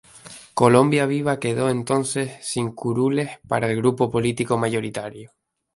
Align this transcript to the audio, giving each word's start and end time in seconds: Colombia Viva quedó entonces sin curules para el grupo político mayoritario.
Colombia 0.55 1.05
Viva 1.05 1.39
quedó 1.39 1.69
entonces 1.69 2.31
sin 2.43 2.71
curules 2.71 3.37
para 3.47 3.69
el 3.69 3.77
grupo 3.77 4.09
político 4.09 4.57
mayoritario. 4.57 5.31